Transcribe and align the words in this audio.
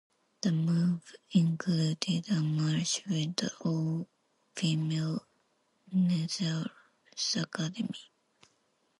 The 0.41 0.51
move 0.51 1.13
included 1.29 2.27
a 2.31 2.41
merge 2.41 3.03
with 3.07 3.35
the 3.35 3.51
all-female 3.63 5.27
Nazareth 5.91 6.71
Academy. 7.37 8.09